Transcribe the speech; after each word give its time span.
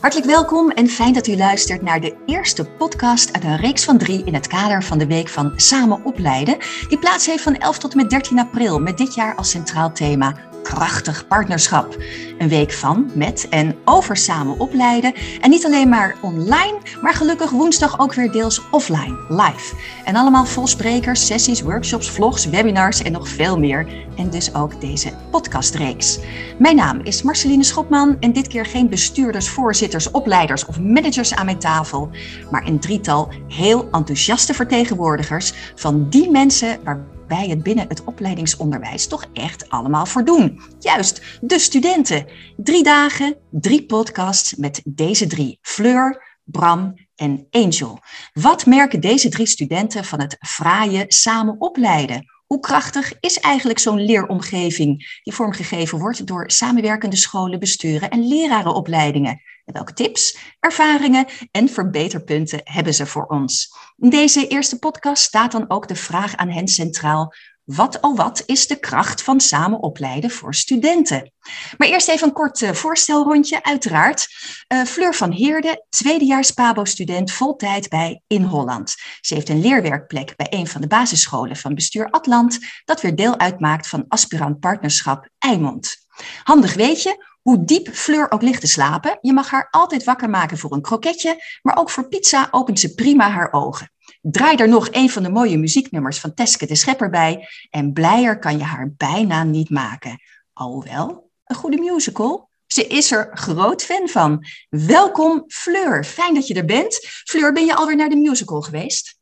Hartelijk 0.00 0.30
welkom 0.30 0.70
en 0.70 0.88
fijn 0.88 1.12
dat 1.12 1.26
u 1.26 1.36
luistert 1.36 1.82
naar 1.82 2.00
de 2.00 2.16
eerste 2.26 2.64
podcast 2.64 3.32
uit 3.32 3.44
een 3.44 3.56
reeks 3.56 3.84
van 3.84 3.98
drie 3.98 4.24
in 4.24 4.34
het 4.34 4.46
kader 4.46 4.82
van 4.82 4.98
de 4.98 5.06
Week 5.06 5.28
van 5.28 5.52
Samen 5.56 6.04
Opleiden, 6.04 6.56
die 6.88 6.98
plaats 6.98 7.26
heeft 7.26 7.42
van 7.42 7.56
11 7.56 7.78
tot 7.78 7.90
en 7.90 7.96
met 7.96 8.10
13 8.10 8.38
april, 8.38 8.80
met 8.80 8.98
dit 8.98 9.14
jaar 9.14 9.34
als 9.34 9.50
centraal 9.50 9.92
thema 9.92 10.36
krachtig 10.66 11.26
partnerschap. 11.26 11.96
Een 12.38 12.48
week 12.48 12.72
van, 12.72 13.10
met 13.14 13.46
en 13.50 13.74
over 13.84 14.16
samen 14.16 14.58
opleiden. 14.58 15.14
En 15.40 15.50
niet 15.50 15.64
alleen 15.64 15.88
maar 15.88 16.16
online, 16.22 16.78
maar 17.02 17.14
gelukkig 17.14 17.50
woensdag 17.50 17.98
ook 17.98 18.14
weer 18.14 18.32
deels 18.32 18.62
offline, 18.70 19.16
live. 19.28 19.74
En 20.04 20.16
allemaal 20.16 20.46
vol 20.46 20.66
sprekers, 20.66 21.26
sessies, 21.26 21.62
workshops, 21.62 22.10
vlogs, 22.10 22.44
webinars 22.44 23.02
en 23.02 23.12
nog 23.12 23.28
veel 23.28 23.58
meer. 23.58 23.86
En 24.16 24.30
dus 24.30 24.54
ook 24.54 24.80
deze 24.80 25.12
podcastreeks. 25.30 26.18
Mijn 26.58 26.76
naam 26.76 27.00
is 27.00 27.22
Marceline 27.22 27.64
Schopman 27.64 28.16
en 28.20 28.32
dit 28.32 28.48
keer 28.48 28.66
geen 28.66 28.88
bestuurders, 28.88 29.48
voorzitters, 29.48 30.10
opleiders 30.10 30.66
of 30.66 30.80
managers 30.80 31.34
aan 31.34 31.44
mijn 31.44 31.58
tafel, 31.58 32.10
maar 32.50 32.66
een 32.66 32.80
drietal 32.80 33.28
heel 33.48 33.88
enthousiaste 33.90 34.54
vertegenwoordigers 34.54 35.52
van 35.74 36.06
die 36.08 36.30
mensen 36.30 36.78
waar 36.84 37.14
wij 37.28 37.48
het 37.48 37.62
binnen 37.62 37.88
het 37.88 38.04
opleidingsonderwijs 38.04 39.06
toch 39.06 39.24
echt 39.32 39.70
allemaal 39.70 40.06
voor 40.06 40.24
doen. 40.24 40.60
Juist, 40.78 41.22
de 41.40 41.58
studenten. 41.58 42.26
Drie 42.56 42.82
dagen, 42.82 43.36
drie 43.50 43.86
podcasts 43.86 44.54
met 44.54 44.82
deze 44.84 45.26
drie. 45.26 45.58
Fleur, 45.62 46.38
Bram 46.44 46.94
en 47.16 47.46
Angel. 47.50 47.98
Wat 48.32 48.66
merken 48.66 49.00
deze 49.00 49.28
drie 49.28 49.46
studenten 49.46 50.04
van 50.04 50.20
het 50.20 50.36
fraaie 50.40 51.04
samen 51.08 51.60
opleiden? 51.60 52.24
Hoe 52.46 52.60
krachtig 52.60 53.12
is 53.20 53.38
eigenlijk 53.38 53.78
zo'n 53.78 54.04
leeromgeving 54.04 55.20
die 55.22 55.34
vormgegeven 55.34 55.98
wordt 55.98 56.26
door 56.26 56.50
samenwerkende 56.50 57.16
scholen, 57.16 57.58
besturen 57.58 58.10
en 58.10 58.28
lerarenopleidingen? 58.28 59.40
Welke 59.72 59.92
tips, 59.92 60.36
ervaringen 60.60 61.26
en 61.50 61.68
verbeterpunten 61.68 62.60
hebben 62.64 62.94
ze 62.94 63.06
voor 63.06 63.26
ons? 63.26 63.76
In 63.96 64.10
deze 64.10 64.46
eerste 64.46 64.78
podcast 64.78 65.22
staat 65.22 65.52
dan 65.52 65.70
ook 65.70 65.88
de 65.88 65.94
vraag 65.94 66.36
aan 66.36 66.50
hen 66.50 66.68
centraal: 66.68 67.34
wat 67.64 68.00
oh 68.00 68.16
wat 68.16 68.42
is 68.44 68.66
de 68.66 68.78
kracht 68.78 69.22
van 69.22 69.40
samen 69.40 69.80
opleiden 69.80 70.30
voor 70.30 70.54
studenten? 70.54 71.32
Maar 71.78 71.88
eerst 71.88 72.08
even 72.08 72.26
een 72.26 72.32
kort 72.32 72.60
uh, 72.60 72.70
voorstelrondje, 72.70 73.62
uiteraard. 73.62 74.28
Uh, 74.72 74.82
Fleur 74.82 75.14
van 75.14 75.30
Heerde, 75.30 75.84
tweedejaars 75.88 76.50
Pabo-student, 76.50 77.32
voltijd 77.32 77.88
bij 77.88 78.22
In 78.26 78.42
Holland. 78.42 78.94
Ze 79.20 79.34
heeft 79.34 79.48
een 79.48 79.60
leerwerkplek 79.60 80.36
bij 80.36 80.46
een 80.50 80.66
van 80.66 80.80
de 80.80 80.86
basisscholen 80.86 81.56
van 81.56 81.74
bestuur 81.74 82.10
Atlant, 82.10 82.58
dat 82.84 83.00
weer 83.00 83.16
deel 83.16 83.38
uitmaakt 83.38 83.88
van 83.88 84.04
aspirant 84.08 84.60
partnerschap 84.60 85.28
Eimond. 85.38 85.96
Handig 86.42 86.74
weet 86.74 87.02
je, 87.02 87.35
hoe 87.46 87.64
diep 87.64 87.88
Fleur 87.88 88.30
ook 88.30 88.42
ligt 88.42 88.60
te 88.60 88.66
slapen, 88.66 89.18
je 89.20 89.32
mag 89.32 89.50
haar 89.50 89.68
altijd 89.70 90.04
wakker 90.04 90.30
maken 90.30 90.58
voor 90.58 90.72
een 90.72 90.82
kroketje, 90.82 91.58
maar 91.62 91.76
ook 91.76 91.90
voor 91.90 92.08
pizza 92.08 92.48
opent 92.50 92.80
ze 92.80 92.94
prima 92.94 93.30
haar 93.30 93.52
ogen. 93.52 93.90
Draai 94.20 94.56
er 94.56 94.68
nog 94.68 94.88
een 94.90 95.10
van 95.10 95.22
de 95.22 95.30
mooie 95.30 95.58
muzieknummers 95.58 96.20
van 96.20 96.34
Teske 96.34 96.66
de 96.66 96.74
Schepper 96.74 97.10
bij 97.10 97.48
en 97.70 97.92
blijer 97.92 98.38
kan 98.38 98.58
je 98.58 98.64
haar 98.64 98.92
bijna 98.96 99.44
niet 99.44 99.70
maken. 99.70 100.20
Alhoewel, 100.52 101.30
een 101.44 101.56
goede 101.56 101.78
musical. 101.78 102.48
Ze 102.66 102.86
is 102.86 103.10
er 103.10 103.30
groot 103.32 103.84
fan 103.84 104.08
van. 104.08 104.44
Welkom 104.68 105.44
Fleur, 105.46 106.04
fijn 106.04 106.34
dat 106.34 106.46
je 106.46 106.54
er 106.54 106.64
bent. 106.64 106.98
Fleur, 107.02 107.52
ben 107.52 107.64
je 107.64 107.74
alweer 107.74 107.96
naar 107.96 108.08
de 108.08 108.16
musical 108.16 108.60
geweest? 108.60 109.18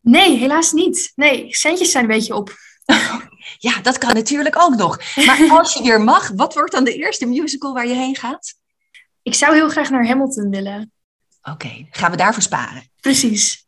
Nee, 0.00 0.36
helaas 0.36 0.72
niet. 0.72 1.12
Nee, 1.14 1.54
centjes 1.54 1.90
zijn 1.90 2.04
een 2.04 2.10
beetje 2.10 2.34
op. 2.34 2.54
Ja, 3.58 3.80
dat 3.80 3.98
kan 3.98 4.14
natuurlijk 4.14 4.58
ook 4.58 4.74
nog. 4.74 4.98
Maar 5.26 5.48
als 5.58 5.74
je 5.74 5.82
weer 5.82 6.00
mag, 6.00 6.28
wat 6.28 6.54
wordt 6.54 6.72
dan 6.72 6.84
de 6.84 6.94
eerste 6.94 7.26
musical 7.26 7.74
waar 7.74 7.86
je 7.86 7.94
heen 7.94 8.16
gaat? 8.16 8.54
Ik 9.22 9.34
zou 9.34 9.54
heel 9.54 9.68
graag 9.68 9.90
naar 9.90 10.06
Hamilton 10.06 10.50
willen. 10.50 10.92
Oké, 11.42 11.86
gaan 11.90 12.10
we 12.10 12.16
daarvoor 12.16 12.42
sparen? 12.42 12.90
Precies. 13.00 13.65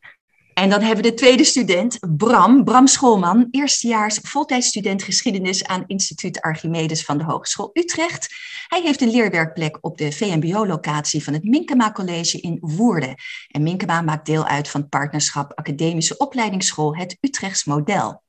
En 0.59 0.71
dan 0.71 0.81
hebben 0.81 1.05
we 1.05 1.11
de 1.11 1.17
tweede 1.17 1.45
student, 1.45 1.99
Bram, 2.17 2.65
Bram 2.65 2.87
Schoolman, 2.87 3.49
eerstejaars 3.51 4.19
voltijdstudent 4.23 5.03
geschiedenis 5.03 5.65
aan 5.65 5.85
Instituut 5.87 6.41
Archimedes 6.41 7.05
van 7.05 7.19
de 7.19 7.25
Hogeschool 7.25 7.71
Utrecht. 7.73 8.35
Hij 8.69 8.83
heeft 8.83 9.01
een 9.01 9.11
leerwerkplek 9.11 9.79
op 9.81 9.99
de 9.99 10.13
VMBO-locatie 10.13 11.25
van 11.25 11.33
het 11.33 11.45
Minkema 11.45 11.93
College 11.93 12.41
in 12.41 12.59
Woerden. 12.61 13.15
En 13.49 13.63
Minkema 13.63 14.01
maakt 14.01 14.27
deel 14.27 14.45
uit 14.45 14.69
van 14.69 14.81
het 14.81 14.91
partnerschap 14.91 15.53
Academische 15.55 16.17
Opleidingsschool 16.17 16.97
Het 16.97 17.17
Utrechts 17.21 17.65
Model. 17.65 18.23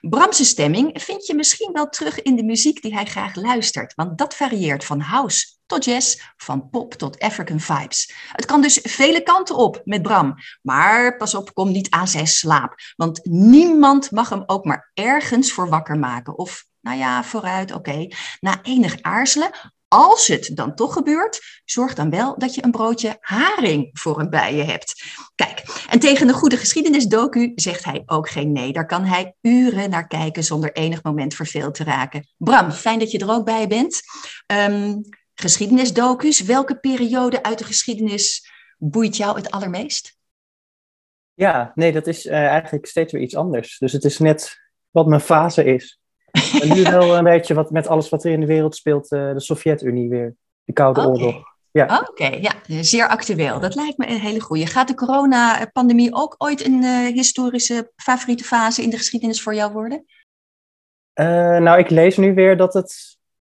Bramse 0.00 0.44
stemming 0.44 1.02
vind 1.02 1.26
je 1.26 1.34
misschien 1.34 1.72
wel 1.72 1.88
terug 1.88 2.22
in 2.22 2.36
de 2.36 2.44
muziek 2.44 2.82
die 2.82 2.94
hij 2.94 3.04
graag 3.04 3.34
luistert, 3.34 3.94
want 3.94 4.18
dat 4.18 4.34
varieert 4.34 4.84
van 4.84 5.00
house 5.00 5.46
tot 5.66 5.84
jazz, 5.84 6.20
van 6.36 6.68
pop 6.70 6.94
tot 6.94 7.18
African 7.18 7.60
vibes. 7.60 8.14
Het 8.32 8.44
kan 8.44 8.60
dus 8.62 8.78
vele 8.82 9.22
kanten 9.22 9.56
op 9.56 9.80
met 9.84 10.02
Bram, 10.02 10.34
maar 10.62 11.16
pas 11.16 11.34
op, 11.34 11.54
kom 11.54 11.72
niet 11.72 11.90
aan 11.90 12.08
zijn 12.08 12.26
slaap, 12.26 12.74
want 12.96 13.20
niemand 13.24 14.10
mag 14.10 14.28
hem 14.28 14.42
ook 14.46 14.64
maar 14.64 14.90
ergens 14.94 15.52
voor 15.52 15.68
wakker 15.68 15.98
maken. 15.98 16.38
Of, 16.38 16.64
nou 16.80 16.98
ja, 16.98 17.24
vooruit, 17.24 17.72
oké. 17.72 18.08
Na 18.40 18.58
enig 18.62 19.02
aarzelen, 19.02 19.50
als 19.88 20.26
het 20.26 20.50
dan 20.54 20.74
toch 20.74 20.92
gebeurt, 20.92 21.62
zorg 21.64 21.94
dan 21.94 22.10
wel 22.10 22.38
dat 22.38 22.54
je 22.54 22.64
een 22.64 22.70
broodje 22.70 23.16
haring 23.20 23.90
voor 23.92 24.18
hem 24.18 24.30
bij 24.30 24.54
je 24.54 24.62
hebt. 24.62 25.04
Kijk, 25.34 25.84
en 25.90 25.98
tegen 25.98 26.28
een 26.28 26.34
goede 26.34 26.56
geschiedenisdocu 26.56 27.52
zegt 27.54 27.84
hij 27.84 28.02
ook 28.06 28.28
geen 28.28 28.52
nee. 28.52 28.72
Daar 28.72 28.86
kan 28.86 29.04
hij 29.04 29.34
uren 29.40 29.90
naar 29.90 30.06
kijken 30.06 30.44
zonder 30.44 30.72
enig 30.72 31.02
moment 31.02 31.34
verveeld 31.34 31.74
te 31.74 31.84
raken. 31.84 32.28
Bram, 32.36 32.70
fijn 32.70 32.98
dat 32.98 33.10
je 33.10 33.18
er 33.18 33.30
ook 33.30 33.44
bij 33.44 33.66
bent. 33.66 34.00
Um, 34.46 35.02
geschiedenisdocus, 35.34 36.40
welke 36.40 36.78
periode 36.78 37.42
uit 37.42 37.58
de 37.58 37.64
geschiedenis 37.64 38.52
boeit 38.78 39.16
jou 39.16 39.36
het 39.36 39.50
allermeest? 39.50 40.16
Ja, 41.34 41.72
nee, 41.74 41.92
dat 41.92 42.06
is 42.06 42.26
uh, 42.26 42.32
eigenlijk 42.32 42.86
steeds 42.86 43.12
weer 43.12 43.22
iets 43.22 43.36
anders. 43.36 43.78
Dus 43.78 43.92
het 43.92 44.04
is 44.04 44.18
net 44.18 44.58
wat 44.90 45.06
mijn 45.06 45.20
fase 45.20 45.64
is. 45.64 45.98
En 46.62 46.68
nu 46.68 46.82
wel 46.82 47.16
een 47.16 47.24
beetje 47.24 47.54
wat 47.54 47.70
met 47.70 47.86
alles 47.86 48.08
wat 48.08 48.24
er 48.24 48.32
in 48.32 48.40
de 48.40 48.46
wereld 48.46 48.76
speelt, 48.76 49.12
uh, 49.12 49.32
de 49.32 49.40
Sovjet-Unie 49.40 50.08
weer, 50.08 50.36
de 50.64 50.72
Koude 50.72 51.00
okay. 51.00 51.12
Oorlog. 51.12 51.52
Ja. 51.70 52.06
Oké, 52.08 52.26
ja, 52.26 52.52
zeer 52.66 53.08
actueel. 53.08 53.60
Dat 53.60 53.74
lijkt 53.74 53.98
me 53.98 54.08
een 54.08 54.20
hele 54.20 54.40
goede. 54.40 54.66
Gaat 54.66 54.88
de 54.88 54.94
coronapandemie 54.94 56.14
ook 56.14 56.34
ooit 56.38 56.64
een 56.64 56.82
uh, 56.82 57.06
historische 57.06 57.92
favoriete 57.96 58.44
fase 58.44 58.82
in 58.82 58.90
de 58.90 58.96
geschiedenis 58.96 59.42
voor 59.42 59.54
jou 59.54 59.72
worden? 59.72 60.04
nou, 61.14 61.78
ik 61.78 61.90
lees 61.90 62.16
nu 62.16 62.34
weer 62.34 62.56
dat 62.56 62.74
het 62.74 63.13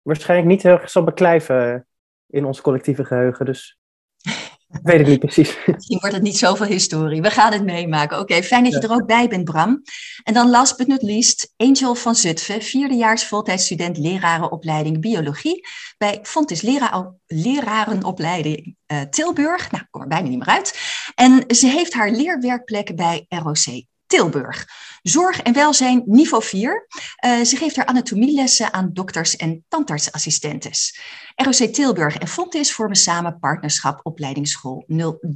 waarschijnlijk 0.06 0.48
niet 0.48 0.62
heel 0.62 0.72
erg 0.72 0.90
zal 0.90 1.04
beklijven 1.04 1.86
in 2.26 2.44
ons 2.44 2.60
collectieve 2.60 3.04
geheugen. 3.04 3.44
Dus 3.44 3.78
weet 4.82 5.00
ik 5.00 5.06
niet 5.06 5.18
precies. 5.18 5.56
Misschien 5.66 5.98
wordt 6.00 6.14
het 6.14 6.24
niet 6.24 6.38
zoveel 6.38 6.66
historie. 6.66 7.22
We 7.22 7.30
gaan 7.30 7.52
het 7.52 7.64
meemaken. 7.64 8.18
Oké, 8.18 8.42
fijn 8.42 8.64
dat 8.64 8.72
je 8.72 8.80
er 8.80 8.92
ook 8.92 9.06
bij 9.06 9.28
bent, 9.28 9.44
Bram. 9.44 9.82
En 10.22 10.34
dan 10.34 10.50
last 10.50 10.76
but 10.76 10.86
not 10.86 11.02
least, 11.02 11.52
Angel 11.56 11.94
van 11.94 12.14
Zutphen, 12.14 12.62
vierdejaars 12.62 13.26
voltijdstudent 13.26 13.98
lerarenopleiding 13.98 15.00
biologie 15.00 15.66
bij 15.98 16.18
Fontis 16.22 16.60
Lera 16.60 17.14
Lerarenopleiding 17.26 18.76
uh, 18.86 19.00
Tilburg. 19.00 19.70
Nou, 19.70 19.82
ik 19.82 19.90
kom 19.90 20.02
er 20.02 20.08
bijna 20.08 20.28
niet 20.28 20.38
meer 20.38 20.48
uit. 20.48 20.78
En 21.14 21.44
ze 21.54 21.66
heeft 21.66 21.94
haar 21.94 22.10
leerwerkplek 22.10 22.96
bij 22.96 23.26
ROC 23.28 23.84
Tilburg. 24.06 24.66
Zorg 25.08 25.40
en 25.40 25.52
welzijn 25.52 26.02
niveau 26.06 26.42
4. 26.42 26.86
Uh, 27.24 27.40
ze 27.40 27.56
geeft 27.56 27.76
haar 27.76 27.86
anatomie-lessen 27.86 28.72
aan 28.72 28.90
dokters 28.92 29.36
en 29.36 29.64
tandartsassistentes. 29.68 31.00
ROC 31.34 31.54
Tilburg 31.54 32.16
en 32.16 32.28
Fontes 32.28 32.72
vormen 32.72 32.96
samen 32.96 33.38
partnerschap 33.38 34.00
opleidingsschool 34.02 34.84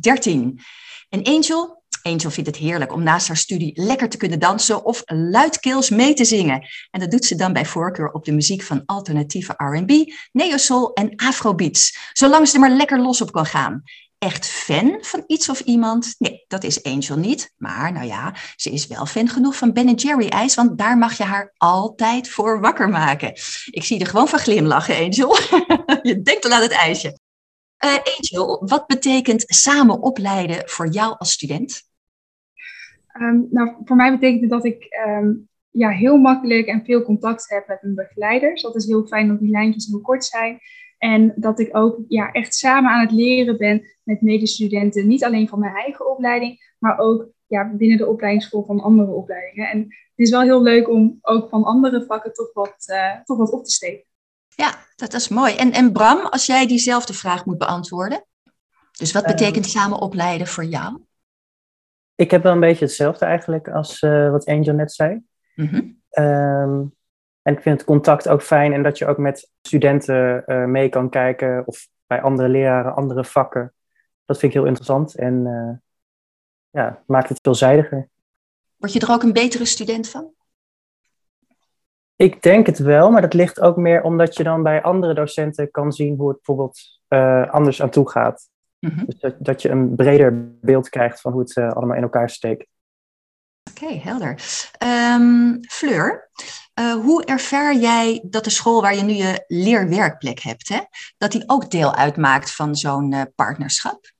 013. 0.00 0.60
En 1.09 1.22
Angel, 1.22 1.82
Angel 2.03 2.30
vindt 2.30 2.50
het 2.50 2.59
heerlijk 2.59 2.92
om 2.92 3.03
naast 3.03 3.26
haar 3.26 3.36
studie 3.36 3.82
lekker 3.82 4.09
te 4.09 4.16
kunnen 4.16 4.38
dansen 4.38 4.84
of 4.84 5.03
luidkeels 5.06 5.91
mee 5.91 6.14
te 6.14 6.25
zingen. 6.25 6.66
En 6.91 7.00
dat 7.00 7.10
doet 7.10 7.25
ze 7.25 7.34
dan 7.34 7.53
bij 7.53 7.66
voorkeur 7.66 8.10
op 8.10 8.25
de 8.25 8.32
muziek 8.32 8.62
van 8.62 8.82
alternatieve 8.86 9.54
R&B, 9.56 10.12
neo-soul 10.32 10.92
en 10.92 11.16
afrobeats, 11.16 11.98
zolang 12.12 12.48
ze 12.48 12.54
er 12.54 12.60
maar 12.60 12.71
lekker 12.71 13.00
los 13.00 13.21
op 13.21 13.33
kan 13.33 13.47
gaan 13.47 13.83
echt 14.21 14.47
fan 14.47 14.98
van 15.00 15.24
iets 15.27 15.48
of 15.48 15.60
iemand? 15.60 16.15
Nee, 16.18 16.40
dat 16.50 16.64
is 16.64 16.82
Angel 16.82 17.18
niet. 17.18 17.54
Maar 17.56 17.92
nou 17.92 18.06
ja, 18.06 18.34
ze 18.56 18.70
is 18.70 18.86
wel 18.86 19.06
fan 19.06 19.28
genoeg 19.28 19.56
van 19.56 19.72
Ben 19.72 19.94
Jerry 19.94 20.28
ijs, 20.28 20.54
want 20.54 20.78
daar 20.78 20.98
mag 20.98 21.16
je 21.16 21.24
haar 21.24 21.54
altijd 21.56 22.28
voor 22.28 22.60
wakker 22.60 22.88
maken. 22.88 23.28
Ik 23.70 23.84
zie 23.84 24.00
er 24.00 24.06
gewoon 24.06 24.28
van 24.28 24.38
glimlachen, 24.38 24.97
Angel. 24.97 25.36
je 26.10 26.20
denkt 26.22 26.44
al 26.44 26.50
aan 26.50 26.62
het 26.62 26.72
ijsje. 26.72 27.18
Uh, 27.84 27.94
Angel, 27.94 28.62
wat 28.66 28.86
betekent 28.86 29.44
samen 29.47 30.02
opleiden 30.02 30.62
voor 30.68 30.88
jou 30.88 31.14
als 31.18 31.32
student? 31.32 31.82
Um, 33.20 33.46
nou, 33.50 33.76
voor 33.84 33.96
mij 33.96 34.10
betekent 34.10 34.41
het 34.41 34.50
dat 34.50 34.64
ik 34.64 35.04
um, 35.06 35.48
ja, 35.70 35.88
heel 35.88 36.16
makkelijk 36.16 36.66
en 36.66 36.84
veel 36.84 37.03
contact 37.03 37.48
heb 37.48 37.66
met 37.66 37.82
mijn 37.82 37.94
begeleiders. 37.94 38.62
Dat 38.62 38.76
is 38.76 38.86
heel 38.86 39.06
fijn 39.06 39.28
dat 39.28 39.38
die 39.38 39.50
lijntjes 39.50 39.86
heel 39.86 40.00
kort 40.00 40.24
zijn. 40.24 40.60
En 41.00 41.32
dat 41.36 41.58
ik 41.58 41.76
ook 41.76 41.98
ja, 42.08 42.32
echt 42.32 42.54
samen 42.54 42.91
aan 42.91 43.00
het 43.00 43.10
leren 43.12 43.56
ben 43.56 43.82
met 44.02 44.20
medestudenten. 44.20 45.06
Niet 45.06 45.24
alleen 45.24 45.48
van 45.48 45.58
mijn 45.58 45.74
eigen 45.74 46.10
opleiding, 46.10 46.74
maar 46.78 46.98
ook 46.98 47.28
ja, 47.47 47.72
binnen 47.74 47.98
de 47.98 48.06
opleidingsschool 48.06 48.64
van 48.64 48.80
andere 48.80 49.10
opleidingen. 49.10 49.68
En 49.70 49.78
het 49.80 50.26
is 50.26 50.30
wel 50.30 50.41
heel 50.41 50.62
leuk 50.62 50.88
om 50.88 51.18
ook 51.20 51.48
van 51.48 51.64
andere 51.64 52.04
vakken 52.04 52.32
toch 52.32 52.52
wat, 52.52 52.84
uh, 52.86 53.20
toch 53.24 53.38
wat 53.38 53.50
op 53.50 53.64
te 53.64 53.70
steken. 53.70 54.04
Ja, 54.48 54.74
dat 54.97 55.12
is 55.12 55.28
mooi. 55.28 55.54
En, 55.54 55.72
en 55.72 55.92
Bram, 55.92 56.26
als 56.26 56.47
jij 56.47 56.66
diezelfde 56.66 57.12
vraag 57.12 57.44
moet 57.44 57.58
beantwoorden. 57.58 58.24
Dus 58.98 59.12
wat 59.12 59.24
betekent 59.24 59.64
Ehm. 59.64 59.74
samen 59.74 60.00
opleiden 60.00 60.46
voor 60.46 60.64
jou? 60.64 61.03
Ik 62.14 62.30
heb 62.30 62.42
wel 62.42 62.53
een 62.53 62.60
beetje 62.60 62.84
hetzelfde 62.84 63.24
eigenlijk 63.24 63.68
als 63.68 64.00
eh, 64.00 64.30
wat 64.30 64.44
Angel 64.46 64.74
net 64.74 64.92
zei. 64.92 65.22
Mhm. 65.54 65.82
Ehm, 66.10 66.84
en 67.42 67.53
ik 67.53 67.63
vind 67.63 67.78
het 67.78 67.87
contact 67.87 68.28
ook 68.28 68.42
fijn 68.42 68.72
en 68.72 68.83
dat 68.83 68.98
je 68.98 69.07
ook 69.07 69.19
met 69.19 69.51
studenten 69.63 70.47
eh, 70.47 70.65
mee 70.65 70.89
kan 70.89 71.10
kijken 71.10 71.66
of 71.66 71.89
bij 72.07 72.22
andere 72.22 72.48
leraren, 72.48 72.95
andere 72.95 73.25
vakken. 73.25 73.75
Dat 74.25 74.39
vind 74.39 74.53
ik 74.53 74.59
heel 74.59 74.69
interessant 74.69 75.16
en 75.16 75.47
eh, 75.47 75.78
ja, 76.83 77.03
maakt 77.07 77.28
het 77.28 77.39
veelzijdiger. 77.42 78.09
Word 78.77 78.92
je 78.92 79.01
er 79.01 79.10
ook 79.10 79.22
een 79.22 79.33
betere 79.33 79.65
student 79.65 80.09
van? 80.09 80.33
Ik 82.16 82.42
denk 82.42 82.66
het 82.66 82.78
wel, 82.78 83.10
maar 83.10 83.22
dat 83.22 83.34
ligt 83.34 83.60
ook 83.60 83.77
meer 83.77 84.03
omdat 84.03 84.37
je 84.37 84.42
dan 84.42 84.63
bij 84.63 84.83
andere 84.83 85.15
docenten 85.15 85.71
kan 85.71 85.92
zien 85.92 86.16
hoe 86.16 86.28
het 86.28 86.37
bijvoorbeeld 86.37 87.01
eh, 87.09 87.51
anders 87.51 87.83
aan 87.83 87.91
toe 87.91 88.10
gaat. 88.10 88.48
Mhm. 88.78 89.04
Dus 89.04 89.19
dat, 89.19 89.34
dat 89.39 89.63
je 89.63 89.69
een 89.69 89.95
breder 89.95 90.59
beeld 90.60 90.89
krijgt 90.89 91.21
van 91.21 91.33
hoe 91.33 91.41
het 91.41 91.57
allemaal 91.57 91.97
in 91.97 92.03
elkaar 92.03 92.31
steekt. 92.31 92.66
Oké, 93.71 93.95
helder. 93.95 94.34
Ehm, 94.78 95.57
Fleur, 95.60 96.31
eh, 96.80 96.92
hoe 96.92 97.24
ervaar 97.24 97.77
jij 97.77 98.21
dat 98.24 98.44
de 98.44 98.50
school 98.50 98.82
waar 98.82 98.97
je 98.97 99.03
nu 99.03 99.12
je 99.12 99.44
leerwerkplek 99.47 100.41
hebt, 100.41 100.68
hè, 100.68 100.78
dat 101.18 101.32
die 101.32 101.42
ook 101.47 101.71
deel 101.71 101.94
uitmaakt 101.94 102.54
van 102.54 102.77
zo'n 102.77 103.12
eh, 103.12 103.22
partnerschap? 103.34 104.12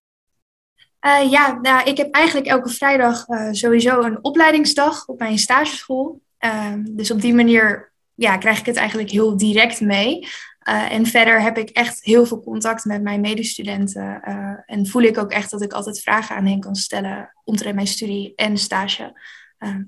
Eh, 0.99 1.31
ja, 1.31 1.59
nou, 1.63 1.89
ik 1.89 1.97
heb 1.97 2.15
eigenlijk 2.15 2.47
elke 2.47 2.69
vrijdag 2.69 3.25
sowieso 3.51 4.01
een 4.01 4.25
opleidingsdag 4.25 5.07
op 5.07 5.19
mijn 5.19 5.39
stageschool. 5.39 6.21
Ehm, 6.39 6.85
dus 6.85 7.11
op 7.11 7.21
die 7.21 7.35
manier 7.35 7.93
ja, 8.15 8.37
krijg 8.37 8.59
ik 8.59 8.67
het 8.67 8.77
eigenlijk 8.77 9.11
heel 9.11 9.37
direct 9.37 9.81
mee. 9.81 10.29
En 10.61 11.07
verder 11.07 11.43
heb 11.43 11.59
ik 11.59 11.69
echt 11.71 12.05
heel 12.05 12.27
veel 12.27 12.43
contact 12.43 12.85
met 12.85 13.03
mijn 13.03 13.21
medestudenten. 13.21 14.23
en 14.67 14.87
voel 14.87 15.03
ik 15.03 15.19
ook 15.19 15.31
echt 15.31 15.51
dat 15.51 15.63
ik 15.63 15.73
altijd 15.73 16.01
vragen 16.01 16.37
aan 16.37 16.47
hen 16.47 16.61
kan 16.61 16.75
stellen 16.75 17.35
omtrent 17.45 17.75
mijn 17.75 17.87
studie 17.87 18.33
en 18.37 18.59
stage. 18.59 19.21
Ehm, 19.59 19.83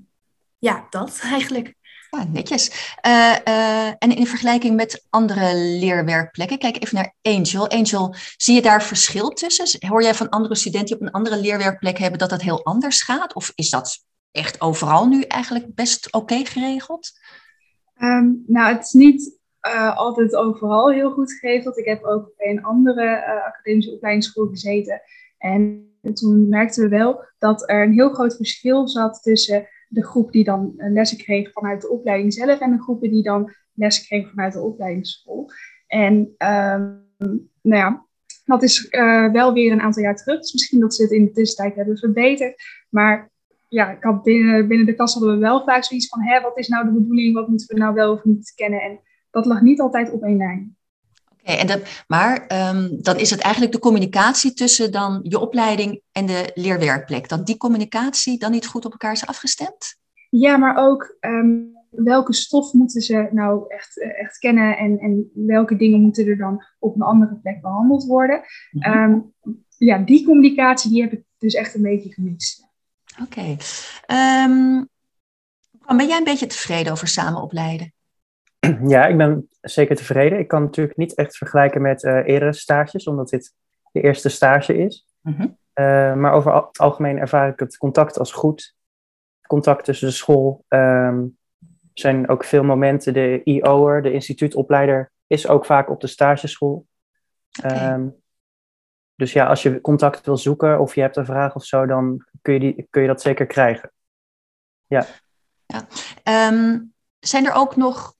ja, 0.57 0.87
dat 0.89 1.19
eigenlijk. 1.35 1.75
Ja, 2.17 2.25
netjes. 2.31 2.95
Eh, 3.01 3.35
eh, 3.43 3.93
en 3.97 4.15
in 4.15 4.27
vergelijking 4.27 4.75
met 4.75 5.05
andere 5.09 5.55
leerwerkplekken, 5.55 6.57
kijk 6.57 6.83
even 6.83 6.95
naar 6.95 7.15
Angel. 7.21 7.69
Angel, 7.69 8.15
zie 8.37 8.55
je 8.55 8.61
daar 8.61 8.83
verschil 8.83 9.29
tussen? 9.29 9.87
Hoor 9.87 10.03
jij 10.03 10.13
van 10.13 10.29
andere 10.29 10.55
studenten 10.55 10.87
die 10.87 10.95
op 10.95 11.01
een 11.01 11.19
andere 11.21 11.39
leerwerkplek 11.41 11.97
hebben 11.97 12.19
dat 12.19 12.29
dat 12.29 12.41
heel 12.41 12.65
anders 12.65 13.01
gaat? 13.01 13.33
Of 13.33 13.51
is 13.55 13.69
dat 13.69 14.05
echt 14.31 14.61
overal 14.61 15.07
nu 15.07 15.21
eigenlijk 15.21 15.75
best 15.75 16.13
oké 16.13 16.45
geregeld? 16.45 17.11
Ehm, 17.93 18.31
nou, 18.45 18.73
het 18.73 18.83
is 18.83 18.91
niet 18.91 19.39
eh, 19.59 19.97
altijd 19.97 20.35
overal 20.35 20.91
heel 20.91 21.11
goed 21.11 21.33
geregeld. 21.33 21.77
Ik 21.77 21.85
heb 21.85 22.03
ook 22.03 22.31
bij 22.37 22.49
een 22.49 22.63
andere 22.63 23.25
academische 23.45 23.91
opleidingsschool 23.91 24.47
gezeten. 24.47 25.01
En 25.37 25.87
toen 26.13 26.49
merkten 26.49 26.83
we 26.83 26.89
wel 26.89 27.25
dat 27.37 27.69
er 27.69 27.83
een 27.83 27.93
heel 27.93 28.13
groot 28.13 28.35
verschil 28.35 28.87
zat 28.87 29.23
tussen 29.23 29.67
de 29.93 30.05
groep 30.05 30.31
die 30.31 30.43
dan 30.43 30.73
eh, 30.77 30.91
lessen 30.91 31.17
kreeg 31.17 31.51
vanuit 31.51 31.81
de 31.81 31.89
opleiding 31.89 32.33
zelf 32.33 32.59
en 32.59 32.71
de 32.71 32.81
groepen 32.81 33.11
die 33.11 33.23
dan 33.23 33.51
les 33.73 34.07
kregen 34.07 34.29
vanuit 34.29 34.53
de 34.53 34.61
opleidingsschool. 34.61 35.49
En 35.87 36.33
ehm, 36.37 36.91
nou 37.61 37.81
ja, 37.81 38.05
dat 38.45 38.63
is 38.63 38.87
eh, 38.87 39.31
wel 39.31 39.53
weer 39.53 39.71
een 39.71 39.81
aantal 39.81 40.03
jaar 40.03 40.15
terug. 40.15 40.39
Dus 40.39 40.53
misschien 40.53 40.79
dat 40.79 40.95
ze 40.95 41.03
het 41.03 41.11
in 41.11 41.25
de 41.25 41.31
tussentijd 41.31 41.75
hebben 41.75 41.97
verbeterd. 41.97 42.55
Maar 42.89 43.31
ja, 43.67 43.91
ik 43.91 44.03
had 44.03 44.23
binnen, 44.23 44.67
binnen 44.67 44.85
de 44.85 44.95
klas 44.95 45.13
hadden 45.13 45.33
we 45.33 45.39
wel 45.39 45.63
vaak 45.63 45.83
zoiets 45.83 46.07
van, 46.07 46.21
hè, 46.21 46.41
wat 46.41 46.57
is 46.57 46.67
nou 46.67 46.85
de 46.85 46.91
bedoeling, 46.91 47.33
wat 47.33 47.47
moeten 47.47 47.67
we 47.67 47.81
nou 47.81 47.93
wel 47.93 48.13
of 48.13 48.23
niet 48.23 48.53
kennen? 48.55 48.81
En 48.81 48.99
dat 49.31 49.45
lag 49.45 49.61
niet 49.61 49.79
altijd 49.79 50.11
op 50.11 50.23
één 50.23 50.37
lijn. 50.37 50.77
Oké, 51.43 51.51
en 51.51 51.67
dat, 51.67 52.03
maar 52.07 52.47
ehm, 52.47 52.89
dan 52.91 53.17
is 53.17 53.29
het 53.29 53.39
eigenlijk 53.39 53.73
de 53.73 53.79
communicatie 53.79 54.53
tussen 54.53 54.91
dan 54.91 55.19
je 55.23 55.39
opleiding 55.39 56.01
en 56.11 56.25
de 56.25 56.51
leerwerkplek. 56.53 57.29
Dat 57.29 57.45
die 57.45 57.57
communicatie 57.57 58.39
dan 58.39 58.51
niet 58.51 58.67
goed 58.67 58.85
op 58.85 58.91
elkaar 58.91 59.11
is 59.11 59.25
afgestemd? 59.25 59.95
Ja, 60.29 60.57
maar 60.57 60.77
ook 60.77 61.17
ehm, 61.19 61.59
welke 61.89 62.33
stof 62.33 62.73
moeten 62.73 63.01
ze 63.01 63.27
nou 63.31 63.65
echt, 63.67 63.99
eh, 63.99 64.21
echt 64.21 64.37
kennen 64.37 64.77
en, 64.77 64.99
en 64.99 65.31
welke 65.33 65.75
dingen 65.75 66.01
moeten 66.01 66.27
er 66.27 66.37
dan 66.37 66.63
op 66.79 66.95
een 66.95 67.01
andere 67.01 67.35
plek 67.35 67.61
behandeld 67.61 68.05
worden? 68.05 68.41
Mhm. 68.71 68.91
Ehm, 68.91 69.19
ja, 69.77 69.97
die 69.97 70.25
communicatie 70.25 70.91
die 70.91 71.01
heb 71.01 71.11
ik 71.11 71.23
dus 71.37 71.53
echt 71.53 71.75
een 71.75 71.81
beetje 71.81 72.13
gemist. 72.13 72.67
Oké. 73.21 73.55
Ben 75.97 76.07
jij 76.07 76.17
een 76.17 76.23
beetje 76.23 76.47
tevreden 76.47 76.91
over 76.91 77.07
samen 77.07 77.41
opleiden? 77.41 77.93
Ja, 78.93 79.05
ik 79.05 79.17
ben 79.17 79.49
zeker 79.61 79.95
tevreden. 79.95 80.39
Ik 80.39 80.47
kan 80.47 80.61
natuurlijk 80.61 80.97
niet 80.97 81.15
echt 81.15 81.37
vergelijken 81.37 81.81
met 81.81 82.03
eh 82.03 82.27
eerdere 82.27 82.53
stages, 82.53 83.07
omdat 83.07 83.29
dit 83.29 83.53
de 83.91 84.01
eerste 84.01 84.29
stage 84.29 84.77
is. 84.77 85.07
Mhm. 85.21 85.47
Eh, 85.73 86.13
maar 86.13 86.31
over 86.31 86.55
het 86.55 86.77
algemeen 86.77 87.17
ervaar 87.17 87.49
ik 87.49 87.59
het 87.59 87.77
contact 87.77 88.19
als 88.19 88.31
goed. 88.31 88.75
Contact 89.47 89.85
tussen 89.85 90.07
de 90.07 90.13
school. 90.13 90.65
er 90.67 91.29
zijn 91.93 92.29
ook 92.29 92.43
veel 92.43 92.63
momenten. 92.63 93.13
De 93.13 93.41
IO'er, 93.43 94.01
de 94.01 94.11
instituutopleider, 94.11 95.11
is 95.27 95.47
ook 95.47 95.65
vaak 95.65 95.89
op 95.89 96.01
de 96.01 96.07
stageschool. 96.07 96.85
Oké. 97.63 97.73
Ehm, 97.73 98.07
dus 99.15 99.33
ja, 99.33 99.47
als 99.47 99.63
je 99.63 99.81
contact 99.81 100.25
wil 100.25 100.37
zoeken 100.37 100.79
of 100.79 100.95
je 100.95 101.01
hebt 101.01 101.17
een 101.17 101.25
vraag 101.25 101.55
of 101.55 101.65
zo, 101.65 101.85
dan 101.85 102.25
kun 102.41 102.53
je, 102.53 102.59
die, 102.59 102.87
kun 102.89 103.01
je 103.01 103.07
dat 103.07 103.21
zeker 103.21 103.45
krijgen. 103.45 103.91
Ehm, 106.23 106.79
zijn 107.19 107.45
er 107.45 107.53
ook 107.53 107.75
nog 107.75 108.15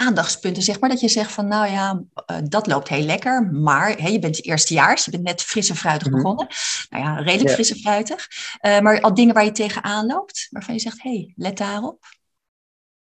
aandachtspunten, 0.00 0.62
zeg 0.62 0.80
maar, 0.80 0.88
dat 0.90 1.00
je 1.00 1.08
zegt 1.08 1.32
van, 1.32 1.48
nou 1.48 1.70
ja, 1.70 2.02
eh, 2.26 2.36
dat 2.48 2.66
loopt 2.66 2.88
heel 2.88 3.04
lekker, 3.04 3.42
maar 3.52 3.88
hè, 3.96 4.08
je 4.08 4.18
bent 4.18 4.44
eerstejaars, 4.44 5.04
je 5.04 5.10
bent 5.10 5.22
net 5.22 5.42
fris 5.42 5.68
en 5.70 5.76
fruitig 5.76 6.08
Mhm. 6.08 6.16
begonnen. 6.16 6.46
Nou 6.90 7.04
ja, 7.04 7.16
redelijk 7.16 7.48
Ja. 7.48 7.54
fris 7.54 7.70
en 7.70 7.76
fruitig. 7.76 8.26
Eh, 8.58 8.80
maar 8.80 9.00
al 9.00 9.14
dingen 9.14 9.34
waar 9.34 9.44
je 9.44 9.52
tegenaan 9.52 10.06
loopt, 10.06 10.46
waarvan 10.50 10.74
je 10.74 10.80
zegt, 10.80 11.02
hé, 11.02 11.10
hey, 11.10 11.32
let 11.36 11.58
daarop. 11.58 12.04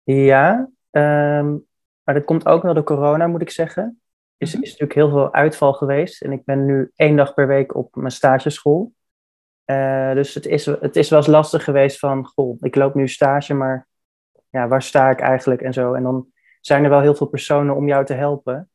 Ja, 0.02 0.68
ehm, 0.90 1.56
maar 2.02 2.14
dat 2.14 2.24
komt 2.24 2.46
ook 2.46 2.62
wel 2.62 2.74
door 2.74 2.82
corona, 2.84 3.26
moet 3.26 3.42
ik 3.42 3.50
zeggen. 3.50 4.00
Is, 4.36 4.52
Mhm. 4.54 4.62
is 4.62 4.68
natuurlijk 4.70 4.98
heel 4.98 5.08
veel 5.10 5.32
uitval 5.34 5.72
geweest. 5.72 6.22
En 6.22 6.32
ik 6.32 6.44
ben 6.44 6.64
nu 6.66 6.90
één 6.96 7.16
dag 7.16 7.34
per 7.34 7.46
week 7.46 7.74
op 7.74 7.96
mijn 7.96 8.12
stageschool. 8.12 8.92
Eh, 9.64 10.12
dus 10.12 10.34
het 10.34 10.46
is, 10.46 10.66
het 10.66 10.96
is 10.96 11.08
wel 11.08 11.18
eens 11.18 11.28
lastig 11.28 11.64
geweest 11.64 11.98
van, 11.98 12.26
goh, 12.26 12.56
ik 12.60 12.74
loop 12.74 12.94
nu 12.94 13.08
stage, 13.08 13.54
maar 13.54 13.88
ja, 14.50 14.68
waar 14.68 14.82
sta 14.82 15.10
ik 15.10 15.20
eigenlijk 15.20 15.60
en 15.60 15.72
zo. 15.72 15.92
En 15.94 16.02
dan 16.02 16.26
zijn 16.68 16.84
er 16.84 16.90
wel 16.90 17.00
heel 17.00 17.14
veel 17.14 17.26
personen 17.26 17.76
om 17.76 17.88
jou 17.88 18.04
te 18.04 18.14
helpen. 18.14 18.70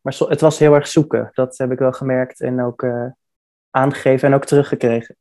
Maar 0.00 0.16
het 0.28 0.40
was 0.40 0.58
heel 0.58 0.74
erg 0.74 0.86
zoeken. 0.88 1.30
Dat 1.32 1.58
heb 1.58 1.72
ik 1.72 1.78
wel 1.78 1.92
gemerkt 1.92 2.40
en 2.40 2.62
ook 2.62 2.82
eh, 2.82 3.06
aangegeven 3.70 4.28
en 4.28 4.34
ook 4.34 4.44
teruggekregen. 4.44 5.16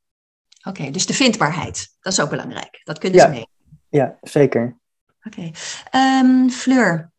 Oké, 0.68 0.92
dus 0.92 1.06
de 1.06 1.14
vindbaarheid, 1.14 1.96
dat 2.00 2.14
is 2.14 2.22
ook 2.22 2.30
belangrijk. 2.30 2.82
Dat 2.84 2.98
kunnen 2.98 3.20
Ja. 3.20 3.26
ze 3.26 3.32
mee. 3.32 3.48
Ja, 3.90 4.18
zeker. 4.22 4.78
Oké. 5.24 5.52
Ehm, 5.92 6.48
Fleur, 6.50 7.12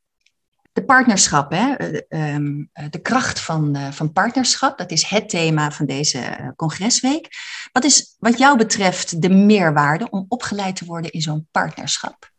de 0.73 0.85
partnerschap, 0.85 1.51
hè? 1.51 1.75
eh, 1.75 2.01
ehm, 2.09 2.65
eh, 2.73 2.85
de 2.91 2.99
kracht 3.01 3.41
van, 3.41 3.77
van 3.93 4.13
partnerschap, 4.13 4.79
dat 4.79 4.91
is 4.91 5.05
het 5.05 5.29
thema 5.29 5.71
van 5.71 5.87
deze 5.87 6.53
congresweek. 6.57 7.29
Wat 7.73 7.85
is 7.85 8.17
wat 8.19 8.39
jou 8.39 8.57
betreft 8.57 9.23
de 9.23 9.29
meerwaarde 9.31 10.11
om 10.11 10.25
opgeleid 10.29 10.77
te 10.77 10.85
worden 10.85 11.11
in 11.11 11.21
zo'n 11.21 11.49
partnerschap? 11.51 12.31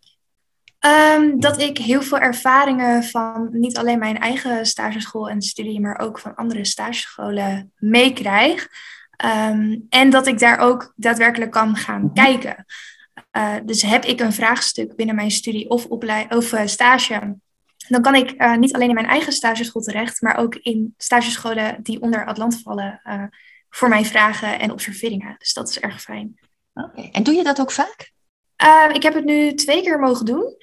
Ehm, 0.79 1.39
dat 1.39 1.61
ik 1.61 1.77
heel 1.77 2.01
veel 2.01 2.19
ervaringen 2.19 3.03
van 3.03 3.47
niet 3.51 3.77
alleen 3.77 3.99
mijn 3.99 4.19
eigen 4.19 4.65
stageschool 4.65 5.29
en 5.29 5.41
studie, 5.41 5.79
maar 5.79 5.99
ook 5.99 6.19
van 6.19 6.35
andere 6.35 6.65
stagescholen 6.65 7.71
meekrijg. 7.77 8.67
Ehm, 9.11 9.77
en 9.89 10.09
dat 10.09 10.27
ik 10.27 10.39
daar 10.39 10.57
ook 10.59 10.93
daadwerkelijk 10.95 11.51
kan 11.51 11.75
gaan 11.75 12.01
Mhm. 12.01 12.13
kijken. 12.13 12.65
Eh, 13.31 13.55
dus 13.65 13.81
heb 13.81 14.05
ik 14.05 14.19
een 14.19 14.33
vraagstuk 14.33 14.95
binnen 14.95 15.15
mijn 15.15 15.31
studie 15.31 15.69
of, 15.69 16.53
eh, 16.53 16.65
stage, 16.65 17.35
dan 17.87 18.01
kan 18.01 18.15
ik 18.15 18.31
eh, 18.31 18.55
niet 18.55 18.73
alleen 18.73 18.87
in 18.89 18.93
mijn 18.93 19.07
eigen 19.07 19.33
stageschool 19.33 19.81
terecht, 19.81 20.21
maar 20.21 20.37
ook 20.37 20.55
in 20.55 20.93
stagescholen 20.97 21.77
die 21.83 22.01
onder 22.01 22.25
Atlant 22.25 22.61
vallen 22.61 23.01
voor 23.69 23.89
mijn 23.89 24.05
vragen 24.05 24.59
en 24.59 24.71
observeringen. 24.71 25.35
Dus 25.37 25.53
dat 25.53 25.69
is 25.69 25.79
erg 25.79 26.01
fijn. 26.01 26.39
Oké. 26.73 27.09
En 27.11 27.23
doe 27.23 27.33
je 27.33 27.43
dat 27.43 27.59
ook 27.59 27.71
vaak? 27.71 28.11
Uh, 28.63 28.85
ik 28.93 29.03
heb 29.03 29.13
het 29.13 29.25
nu 29.25 29.53
twee 29.53 29.81
keer 29.81 29.99
mogen 29.99 30.25
doen. 30.25 30.55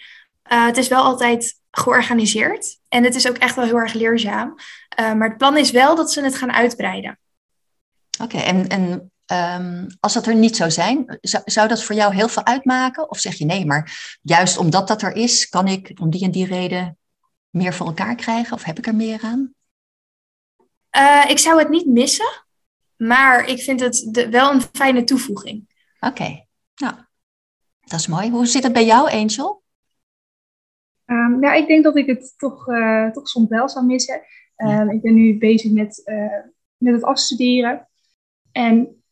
Uh, 0.52 0.66
het 0.66 0.76
is 0.76 0.88
wel 0.88 1.02
altijd 1.02 1.60
georganiseerd 1.70 2.78
en 2.88 3.04
het 3.04 3.14
is 3.14 3.28
ook 3.28 3.36
echt 3.36 3.54
wel 3.54 3.64
heel 3.64 3.76
erg 3.76 3.92
leerzaam. 3.92 4.54
Uh, 5.00 5.12
maar 5.12 5.28
het 5.28 5.38
plan 5.38 5.56
is 5.56 5.70
wel 5.70 5.96
dat 5.96 6.12
ze 6.12 6.22
het 6.22 6.36
gaan 6.36 6.52
uitbreiden. 6.52 7.18
Oké, 8.20 8.36
okay, 8.36 8.46
en, 8.46 8.68
en 8.68 9.10
um, 9.60 9.86
als 10.00 10.12
dat 10.12 10.26
er 10.26 10.34
niet 10.34 10.56
zou 10.56 10.70
zijn, 10.70 11.18
zou, 11.20 11.42
zou 11.46 11.68
dat 11.68 11.82
voor 11.82 11.94
jou 11.94 12.14
heel 12.14 12.28
veel 12.28 12.44
uitmaken? 12.44 13.10
Of 13.10 13.18
zeg 13.18 13.34
je 13.34 13.44
nee, 13.44 13.66
maar 13.66 14.18
juist 14.22 14.58
omdat 14.58 14.88
dat 14.88 15.02
er 15.02 15.12
is, 15.12 15.48
kan 15.48 15.68
ik 15.68 15.92
om 16.00 16.10
die 16.10 16.24
en 16.24 16.30
die 16.30 16.46
reden 16.46 16.98
meer 17.50 17.74
voor 17.74 17.86
elkaar 17.86 18.14
krijgen? 18.14 18.52
Of 18.52 18.62
heb 18.62 18.78
ik 18.78 18.86
er 18.86 18.94
meer 18.94 19.20
aan? 19.22 19.54
Uh, 20.96 21.24
ik 21.28 21.38
zou 21.38 21.58
het 21.58 21.68
niet 21.68 21.86
missen, 21.86 22.44
maar 22.96 23.44
ik 23.44 23.62
vind 23.62 23.80
het 23.80 24.08
de, 24.10 24.28
wel 24.28 24.52
een 24.52 24.62
fijne 24.72 25.04
toevoeging. 25.04 25.74
Oké, 26.00 26.12
okay. 26.12 26.46
nou, 26.74 26.94
dat 27.90 28.00
is 28.00 28.06
mooi. 28.06 28.30
Hoe 28.30 28.46
zit 28.46 28.62
het 28.62 28.72
bij 28.72 28.84
jou, 28.84 29.10
Angel? 29.10 29.62
Um, 31.06 31.38
nou, 31.38 31.56
ik 31.56 31.66
denk 31.66 31.84
dat 31.84 31.96
ik 31.96 32.06
het 32.06 32.34
toch, 32.36 32.68
uh, 32.68 33.10
toch 33.10 33.28
soms 33.28 33.48
wel 33.48 33.68
zou 33.68 33.86
missen. 33.86 34.20
Um, 34.56 34.90
Ik 34.90 35.02
ben 35.02 35.14
nu 35.14 35.38
bezig 35.38 35.72
met, 35.72 36.02
uh, 36.04 36.44
met 36.76 36.94
het 36.94 37.02
afstuderen. 37.02 37.88
En 38.52 39.02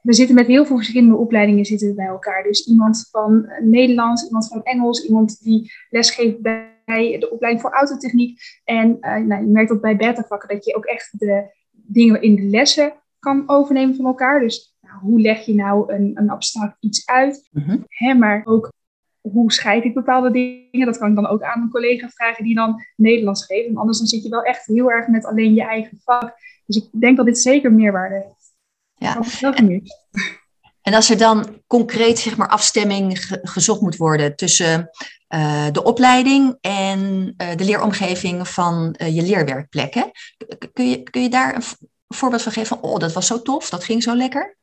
we 0.00 0.12
zitten 0.12 0.34
met 0.34 0.46
heel 0.46 0.66
veel 0.66 0.76
verschillende 0.76 1.16
opleidingen 1.16 1.64
zitten 1.64 1.94
bij 1.94 2.06
elkaar. 2.06 2.42
Dus 2.42 2.66
iemand 2.66 3.08
van 3.10 3.52
Nederlands, 3.60 4.24
iemand 4.24 4.48
van 4.48 4.62
Engels, 4.62 5.04
iemand 5.04 5.42
die 5.42 5.72
lesgeeft 5.90 6.40
bij 6.40 6.72
de 7.18 7.28
opleiding 7.30 7.62
voor 7.62 7.72
autotechniek. 7.72 8.40
En 8.64 8.96
uh, 9.00 9.16
nou, 9.16 9.42
je 9.42 9.50
merkt 9.50 9.70
ook 9.70 9.80
bij 9.80 9.96
beta-vakken 9.96 10.48
dat 10.48 10.64
je 10.64 10.76
ook 10.76 10.84
echt 10.84 11.18
de 11.18 11.44
dingen 11.72 12.22
in 12.22 12.34
de 12.34 12.42
lessen 12.42 12.92
kan 13.18 13.42
overnemen 13.46 13.96
van 13.96 14.04
elkaar. 14.04 14.40
Dus 14.40 14.73
hoe 15.00 15.20
leg 15.20 15.46
je 15.46 15.54
nou 15.54 15.92
een, 15.92 16.10
een 16.14 16.30
abstract 16.30 16.76
iets 16.80 17.06
uit? 17.06 17.48
Mm 17.50 17.84
-hmm. 17.98 18.18
maar 18.18 18.42
ook 18.44 18.72
hoe 19.20 19.52
scheid 19.52 19.84
ik 19.84 19.94
bepaalde 19.94 20.30
dingen? 20.30 20.86
Dat 20.86 20.98
kan 20.98 21.08
ik 21.08 21.14
dan 21.14 21.26
ook 21.26 21.42
aan 21.42 21.62
een 21.62 21.70
collega 21.70 22.08
vragen 22.08 22.44
die 22.44 22.54
dan 22.54 22.84
Nederlands 22.96 23.44
geeft. 23.44 23.68
En 23.68 23.76
anders 23.76 23.98
dan 23.98 24.06
zit 24.06 24.22
je 24.22 24.28
wel 24.28 24.42
echt 24.42 24.66
heel 24.66 24.90
erg 24.90 25.08
met 25.08 25.24
alleen 25.24 25.54
je 25.54 25.62
eigen 25.62 26.00
vak. 26.04 26.34
Dus 26.66 26.76
ik 26.76 27.00
denk 27.00 27.16
dat 27.16 27.26
dit 27.26 27.38
zeker 27.38 27.72
meerwaarde 27.72 28.14
heeft. 28.14 28.52
Ja. 28.94 29.20
En, 29.40 29.82
en 30.82 30.94
als 30.94 31.10
er 31.10 31.18
dan 31.18 31.62
concreet 31.66 32.18
zeg 32.18 32.36
maar, 32.36 32.48
afstemming 32.48 33.38
gezocht 33.42 33.80
moet 33.80 33.96
worden 33.96 34.36
tussen 34.36 34.90
uh, 35.34 35.66
de 35.72 35.82
opleiding 35.82 36.58
en 36.60 37.34
uh, 37.36 37.56
de 37.56 37.64
leeromgeving 37.64 38.48
van 38.48 38.94
uh, 38.98 39.14
je 39.14 39.22
leerwerkplekken, 39.22 40.10
kun 40.72 40.88
je, 40.88 41.02
kun 41.02 41.22
je 41.22 41.28
daar 41.28 41.54
een 41.54 41.62
voorbeeld 42.08 42.42
van 42.42 42.52
geven 42.52 42.78
van, 42.78 42.90
oh, 42.90 42.98
dat 42.98 43.12
was 43.12 43.26
zo 43.26 43.42
tof, 43.42 43.70
dat 43.70 43.84
ging 43.84 44.02
zo 44.02 44.16
lekker? 44.16 44.56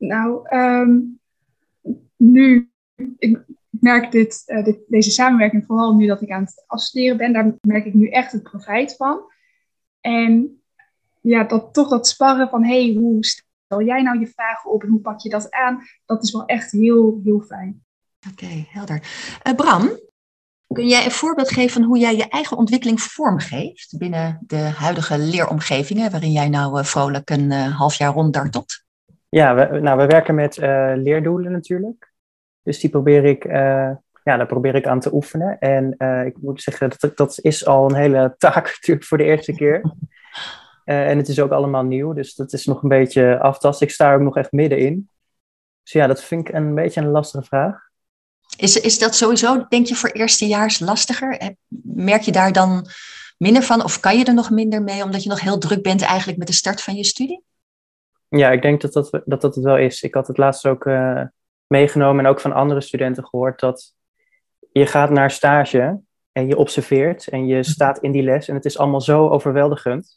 Nou, 0.00 0.56
um, 0.56 1.20
nu 2.16 2.70
ik 3.18 3.40
merk 3.68 4.04
uh, 4.04 4.64
dit, 4.64 4.78
deze 4.86 5.10
samenwerking 5.10 5.64
vooral 5.66 5.94
nu 5.94 6.06
dat 6.06 6.22
ik 6.22 6.30
aan 6.30 6.44
het 6.44 6.64
afstuderen 6.66 7.16
ben. 7.16 7.32
Daar 7.32 7.54
merk 7.60 7.84
ik 7.84 7.94
nu 7.94 8.08
echt 8.08 8.32
het 8.32 8.42
profijt 8.42 8.96
van. 8.96 9.20
En 10.00 10.62
ja, 11.20 11.44
dat, 11.44 11.74
toch 11.74 11.88
dat 11.88 12.08
sparren 12.08 12.48
van, 12.48 12.64
hey, 12.64 12.96
hoe 12.98 13.24
stel 13.24 13.82
jij 13.82 14.02
nou 14.02 14.18
je 14.18 14.26
vragen 14.26 14.70
op 14.70 14.82
en 14.82 14.88
hoe 14.88 15.00
pak 15.00 15.20
je 15.20 15.28
dat 15.28 15.50
aan? 15.50 15.82
Dat 16.06 16.22
is 16.22 16.32
wel 16.32 16.44
echt 16.46 16.70
heel, 16.70 17.20
heel 17.24 17.40
fijn. 17.40 17.84
Oké, 18.30 18.66
helder. 18.68 19.02
Uh, 19.46 19.54
Bram, 19.54 19.98
kun 20.66 20.88
jij 20.88 21.04
een 21.04 21.10
voorbeeld 21.10 21.50
geven 21.50 21.70
van 21.70 21.82
hoe 21.82 21.98
jij 21.98 22.16
je 22.16 22.28
eigen 22.28 22.56
ontwikkeling 22.56 23.00
vormgeeft 23.00 23.98
binnen 23.98 24.38
de 24.46 24.56
huidige 24.56 25.18
leeromgevingen, 25.18 26.10
waarin 26.10 26.32
jij 26.32 26.48
nou 26.48 26.78
uh, 26.78 26.84
vrolijk 26.84 27.30
een 27.30 27.50
half 27.52 27.94
jaar 27.94 28.12
ronddartelt? 28.12 28.88
Ja, 29.30 29.54
we, 29.54 29.78
nou, 29.78 29.98
we 29.98 30.06
werken 30.06 30.34
met 30.34 30.56
leerdoelen 30.96 31.52
natuurlijk. 31.52 32.10
Dus 32.62 32.80
die 32.80 32.90
probeer 32.90 33.24
ik, 33.24 33.44
uh, 33.44 33.90
ja, 34.22 34.36
daar 34.36 34.46
probeer 34.46 34.74
ik 34.74 34.86
aan 34.86 35.00
te 35.00 35.14
oefenen. 35.14 35.58
En 35.58 35.94
uh, 35.98 36.24
ik 36.24 36.36
moet 36.40 36.62
zeggen, 36.62 36.90
dat, 36.98 37.16
dat 37.16 37.38
is 37.40 37.66
al 37.66 37.88
een 37.88 37.96
hele 37.96 38.34
taak 38.38 38.64
natuurlijk 38.64 39.06
voor 39.06 39.18
de 39.18 39.24
eerste 39.24 39.52
keer. 39.52 39.82
En 40.84 41.16
het 41.16 41.28
is 41.28 41.40
ook 41.40 41.50
allemaal 41.50 41.82
nieuw, 41.82 42.12
dus 42.12 42.34
dat 42.34 42.52
is 42.52 42.64
nog 42.64 42.82
een 42.82 42.88
beetje 42.88 43.38
aftasten. 43.40 43.86
Ik 43.86 43.92
sta 43.92 44.08
er 44.08 44.14
ook 44.14 44.20
nog 44.20 44.36
echt 44.36 44.52
middenin. 44.52 45.10
Dus 45.82 45.92
ja, 45.92 46.06
dat 46.06 46.22
vind 46.22 46.48
ik 46.48 46.54
een 46.54 46.74
beetje 46.74 47.00
een 47.00 47.10
lastige 47.10 47.44
vraag. 47.44 47.88
Is, 48.56 48.80
is 48.80 48.98
dat 48.98 49.14
sowieso, 49.14 49.66
denk 49.68 49.86
je, 49.86 49.94
voor 49.94 50.10
eerstejaars 50.10 50.78
lastiger? 50.78 51.54
Merk 51.82 52.22
je 52.22 52.32
daar 52.32 52.52
dan 52.52 52.86
minder 53.38 53.62
van 53.62 53.84
of 53.84 54.00
kan 54.00 54.18
je 54.18 54.24
er 54.24 54.34
nog 54.34 54.50
minder 54.50 54.82
mee 54.82 55.02
omdat 55.02 55.22
je 55.22 55.28
nog 55.28 55.40
heel 55.40 55.58
druk 55.58 55.82
bent 55.82 56.02
eigenlijk 56.02 56.38
met 56.38 56.46
de 56.46 56.54
start 56.54 56.82
van 56.82 56.94
je 56.94 57.04
studie? 57.04 57.44
Ja, 58.36 58.50
ik 58.50 58.62
denk 58.62 58.80
dat 58.80 58.92
dat, 58.92 59.10
dat, 59.10 59.40
dat 59.40 59.54
het 59.54 59.64
wel 59.64 59.78
is. 59.78 60.02
Ik 60.02 60.14
had 60.14 60.26
het 60.26 60.38
laatst 60.38 60.66
ook 60.66 60.84
uh, 60.84 61.22
meegenomen 61.66 62.24
en 62.24 62.30
ook 62.30 62.40
van 62.40 62.52
andere 62.52 62.80
studenten 62.80 63.26
gehoord 63.26 63.60
dat 63.60 63.94
je 64.72 64.86
gaat 64.86 65.10
naar 65.10 65.30
stage 65.30 66.00
en 66.32 66.46
je 66.46 66.56
observeert 66.56 67.28
en 67.28 67.46
je 67.46 67.62
staat 67.62 67.98
in 67.98 68.12
die 68.12 68.22
les 68.22 68.48
en 68.48 68.54
het 68.54 68.64
is 68.64 68.78
allemaal 68.78 69.00
zo 69.00 69.28
overweldigend. 69.28 70.14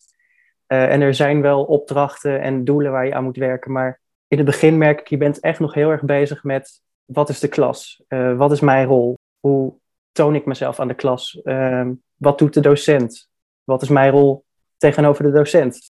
Uh, 0.67 0.91
en 0.91 1.01
er 1.01 1.13
zijn 1.13 1.41
wel 1.41 1.63
opdrachten 1.63 2.41
en 2.41 2.63
doelen 2.63 2.91
waar 2.91 3.05
je 3.05 3.13
aan 3.13 3.24
moet 3.24 3.38
werken, 3.38 3.72
maar 3.72 4.01
in 4.27 4.38
het 4.38 4.46
begin 4.46 4.77
merk 4.77 5.00
ik, 5.00 5.08
je 5.08 5.17
bent 5.17 5.39
echt 5.39 5.60
nog 5.60 5.74
heel 5.74 5.89
erg 5.89 6.03
bezig 6.03 6.43
met 6.43 6.82
wat 7.05 7.29
is 7.29 7.39
de 7.39 7.48
klas? 7.48 8.03
Uh, 8.10 8.38
wat 8.38 8.51
is 8.51 8.60
mijn 8.60 8.88
rol? 8.88 9.17
Hoe 9.39 9.74
toon 10.12 10.36
ik 10.36 10.46
mezelf 10.46 10.79
aan 10.79 10.88
de 10.88 10.93
klas? 10.93 11.39
Uh, 11.43 11.89
wat 12.15 12.38
doet 12.38 12.53
de 12.53 12.60
docent? 12.60 13.29
Wat 13.63 13.82
is 13.82 13.89
mijn 13.89 14.12
rol 14.12 14.46
tegenover 14.77 15.24
de 15.24 15.32
docent? 15.32 15.91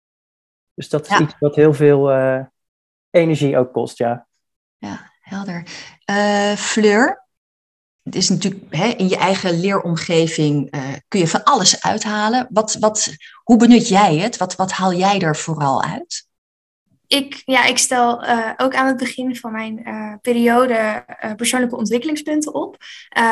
Dus 0.78 0.90
dat 0.90 1.02
is 1.02 1.10
ja. 1.10 1.22
iets 1.22 1.36
wat 1.40 1.56
heel 1.56 1.74
veel 1.74 2.12
uh, 2.12 2.40
energie 3.10 3.58
ook 3.58 3.74
kost, 3.74 3.98
ja. 3.98 4.28
Ja, 4.78 5.12
helder. 5.22 5.68
Uh, 6.10 6.54
Fleur, 6.54 7.28
het 8.04 8.16
is 8.16 8.30
natuurlijk 8.30 8.76
hè, 8.76 8.86
in 8.86 9.10
je 9.10 9.18
eigen 9.18 9.60
leeromgeving 9.60 10.76
uh, 10.76 10.82
kun 11.08 11.20
je 11.20 11.28
van 11.28 11.44
alles 11.44 11.82
uithalen. 11.84 12.48
Wat, 12.50 12.78
wat, 12.80 13.16
hoe 13.44 13.58
benut 13.58 13.88
jij 13.88 14.18
het? 14.18 14.38
Wat, 14.38 14.56
wat 14.56 14.72
haal 14.72 14.94
jij 14.94 15.20
er 15.20 15.36
vooral 15.36 15.84
uit? 15.84 16.28
Ik, 17.08 17.42
ja, 17.46 17.66
ik 17.66 17.78
stel 17.78 18.24
uh, 18.24 18.52
ook 18.58 18.76
aan 18.76 18.88
het 18.88 18.98
begin 18.98 19.36
van 19.36 19.52
mijn 19.52 19.84
periode 20.22 21.06
persoonlijke 21.36 21.78
ontwikkelingspunten 21.78 22.54
op. 22.54 22.78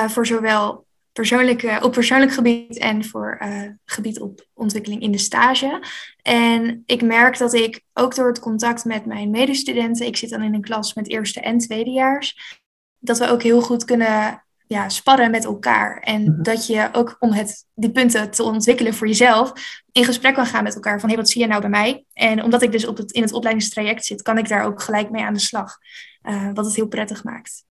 voor 0.08 0.26
zowel 0.26 0.85
persoonlijke, 1.16 1.80
op 1.82 1.92
persoonlijk 1.92 2.32
gebied 2.32 2.78
en 2.78 3.06
voor 3.06 3.40
uh, 3.42 3.62
gebied 3.86 4.20
op 4.20 4.48
ontwikkeling 4.54 5.02
in 5.02 5.12
de 5.12 5.18
stage. 5.18 5.84
En 6.22 6.84
ik 6.86 7.02
merk 7.02 7.38
dat 7.38 7.54
ik 7.54 7.82
ook 7.94 8.16
door 8.16 8.28
het 8.28 8.40
contact 8.40 8.86
met 8.86 9.06
mijn 9.06 9.30
medestudenten, 9.30 10.06
ik 10.06 10.18
zit 10.18 10.30
dan 10.30 10.42
in 10.42 10.54
een 10.54 10.62
klas 10.62 10.94
met 10.94 11.10
eerste 11.10 11.42
en 11.42 11.58
tweedejaars, 11.58 12.58
dat 13.00 13.18
we 13.18 13.28
ook 13.28 13.44
heel 13.44 13.62
goed 13.62 13.86
kunnen 13.86 14.44
ja, 14.68 14.90
sparren 14.90 15.32
met 15.32 15.46
elkaar. 15.46 16.00
En 16.00 16.22
mm 16.22 16.28
-hmm. 16.28 16.44
dat 16.44 16.68
je 16.68 16.90
ook 16.92 17.16
om 17.20 17.32
het, 17.32 17.66
die 17.74 17.92
punten 17.92 18.32
te 18.32 18.44
ontwikkelen 18.44 18.94
voor 18.94 19.08
jezelf, 19.08 19.52
in 19.92 20.06
gesprek 20.06 20.34
kan 20.34 20.46
gaan 20.46 20.64
met 20.64 20.76
elkaar 20.76 21.00
van 21.00 21.10
hey, 21.10 21.18
wat 21.18 21.30
zie 21.30 21.42
je 21.42 21.48
nou 21.48 21.62
bij 21.62 21.70
mij? 21.70 22.06
En 22.14 22.44
omdat 22.44 22.62
ik 22.62 22.72
dus 22.72 22.88
op 22.88 22.98
het, 22.98 23.12
in 23.12 23.22
het 23.22 23.34
opleidingstraject 23.34 24.06
zit, 24.06 24.22
kan 24.22 24.38
ik 24.38 24.48
daar 24.48 24.64
ook 24.64 24.82
gelijk 24.82 25.10
mee 25.10 25.24
aan 25.24 25.34
de 25.34 25.40
slag. 25.40 25.78
Uh, 26.24 26.50
wat 26.54 26.66
het 26.66 26.76
heel 26.76 26.88
prettig 26.88 27.24
maakt. 27.24 27.64